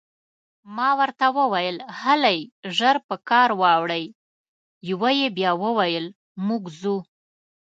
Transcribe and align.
ما 0.75 0.89
ورته 0.99 1.25
وویل: 1.37 1.75
هلئ، 2.01 2.39
ژر 2.77 2.95
په 3.07 3.15
کار 3.29 3.49
واوړئ، 3.61 4.05
یوه 4.89 5.09
یې 5.19 5.27
بیا 5.37 5.51
وویل: 5.63 6.05
موږ 6.47 6.63
ځو. 6.81 6.97